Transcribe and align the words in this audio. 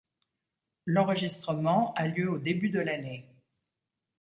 L'enregistrement 0.87 1.93
a 1.93 2.07
lieu 2.07 2.27
au 2.27 2.39
début 2.39 2.71
de 2.71 2.79
l'année. 2.79 3.29